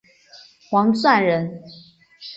[0.71, 1.61] 王篆人。